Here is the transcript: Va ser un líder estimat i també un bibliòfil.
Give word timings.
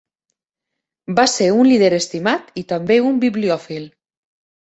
Va 1.19 1.25
ser 1.33 1.49
un 1.57 1.69
líder 1.71 1.91
estimat 1.99 2.49
i 2.63 2.63
també 2.73 2.99
un 3.11 3.19
bibliòfil. 3.27 3.85